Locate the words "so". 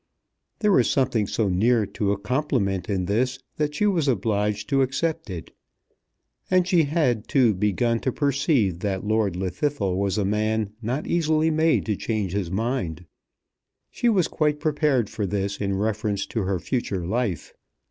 1.27-1.47